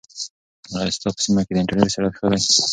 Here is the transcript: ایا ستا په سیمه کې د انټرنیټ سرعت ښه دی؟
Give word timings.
ایا 0.75 0.93
ستا 0.95 1.09
په 1.15 1.21
سیمه 1.25 1.41
کې 1.45 1.53
د 1.53 1.57
انټرنیټ 1.61 1.91
سرعت 1.93 2.13
ښه 2.17 2.25
دی؟ 2.31 2.39